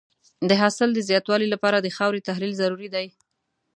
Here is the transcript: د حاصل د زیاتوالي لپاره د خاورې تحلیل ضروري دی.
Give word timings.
د 0.49 0.51
حاصل 0.61 0.89
د 0.93 0.99
زیاتوالي 1.09 1.47
لپاره 1.53 1.77
د 1.79 1.87
خاورې 1.97 2.25
تحلیل 2.27 2.53
ضروري 2.61 2.89
دی. 2.95 3.07